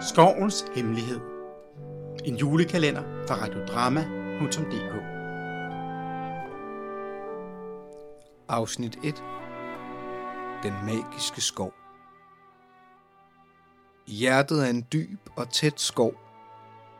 [0.00, 1.20] Skovens Hemmelighed.
[2.24, 4.94] En julekalender fra radiodrama.dk
[8.48, 9.24] Afsnit 1
[10.62, 11.74] Den magiske skov.
[14.06, 16.14] I hjertet af en dyb og tæt skov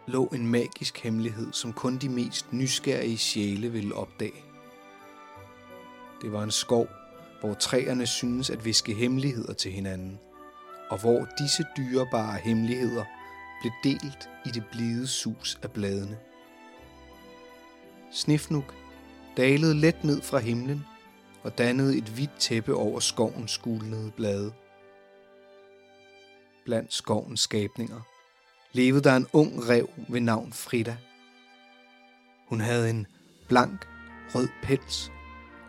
[0.07, 4.45] lå en magisk hemmelighed, som kun de mest nysgerrige sjæle ville opdage.
[6.23, 6.89] Det var en skov,
[7.41, 10.21] hvor træerne synes at viske hemmeligheder til hinanden–
[10.91, 13.05] og hvor disse dyrebare hemmeligheder
[13.61, 16.19] blev delt i det blide sus af bladene.
[18.13, 18.75] Snifnuk
[19.37, 20.85] dalede let ned fra himlen
[21.43, 24.53] og dannede et hvidt tæppe over skovens skulnede blade.
[26.65, 28.01] Blandt skovens skabninger
[28.73, 30.97] levede der en ung rev ved navn Frida.
[32.49, 33.07] Hun havde en
[33.49, 33.89] blank,
[34.35, 35.11] rød pels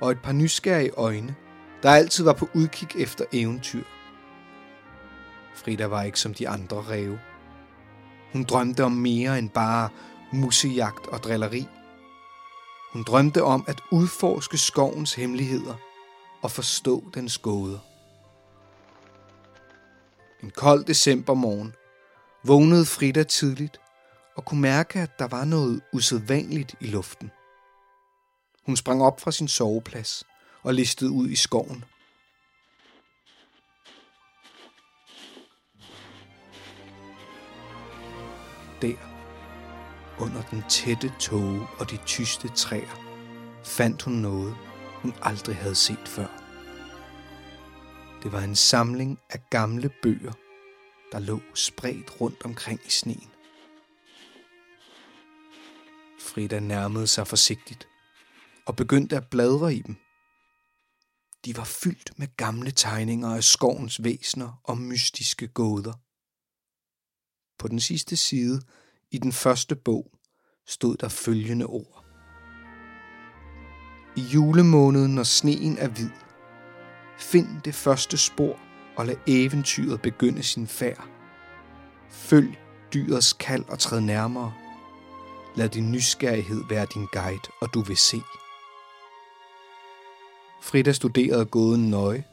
[0.02, 1.36] og et par nysgerrige øjne,
[1.84, 3.84] der altid var på udkig efter eventyr.
[5.60, 7.20] Frida var ikke som de andre ræve.
[8.32, 9.90] Hun drømte om mere end bare
[10.34, 11.68] musejagt og drilleri.
[12.94, 15.76] Hun drømte om at udforske skovens hemmeligheder
[16.42, 17.80] og forstå dens gåder.
[20.44, 21.76] En kold decembermorgen
[22.44, 23.80] vågnede Frida tidligt
[24.36, 27.32] og kunne mærke, at der var noget usædvanligt i luften.
[28.66, 30.24] Hun sprang op fra sin soveplads
[30.64, 31.84] og listede ud i skoven.
[38.82, 38.96] Der,
[40.20, 42.96] under den tætte tåge og de tyste træer,
[43.64, 44.56] fandt hun noget,
[44.94, 46.28] hun aldrig havde set før.
[48.24, 50.34] Det var en samling af gamle bøger,
[51.12, 53.30] der lå spredt rundt omkring i sneen.
[56.20, 57.88] Frida nærmede sig forsigtigt
[58.66, 59.96] og begyndte at bladre i dem.
[61.46, 65.94] De var fyldt med gamle tegninger af skovens væsner og mystiske gåder.
[67.60, 68.62] På den sidste side
[69.12, 70.12] i den første bog
[70.68, 72.06] stod der følgende ord.
[74.16, 76.10] I julemåneden, når sneen er hvid,
[77.20, 78.60] find det første spor
[78.98, 81.08] og lad eventyret begynde sin færd.
[82.10, 82.58] Følg
[82.94, 84.54] dyrets kald og træd nærmere.
[85.56, 88.22] Lad din nysgerrighed være din guide, og du vil se.
[90.62, 92.24] Frida studerede gåden nøje,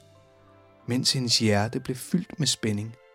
[0.86, 2.96] mens hendes hjerte blev fyldt med spænding–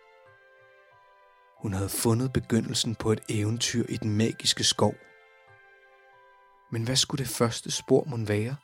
[1.61, 4.95] hun havde fundet begyndelsen på et eventyr i den magiske skov.
[6.72, 8.55] Men hvad skulle det første spor mon være?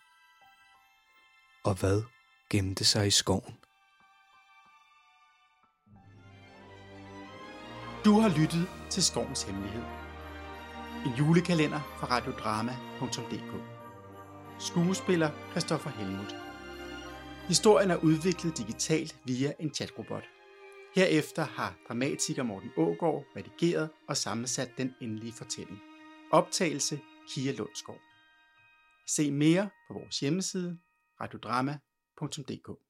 [1.63, 2.03] Og hvad
[2.49, 3.57] gemte sig i skoven?
[8.05, 9.83] Du har lyttet til Skovens Hemmelighed.
[11.05, 13.51] En julekalender fra radiodrama.dk
[14.59, 16.35] Skuespiller Christoffer Helmut
[17.47, 20.23] Historien er udviklet digitalt via en chatrobot.
[20.97, 25.79] Herefter har dramatiker Morten Ågård redigeret og sammensat den endelige fortælling.
[26.31, 26.99] Optagelse
[27.29, 28.01] Kia Lundsgaard.
[29.07, 30.79] Se mere på vores hjemmeside
[31.21, 32.86] radiodrama.dk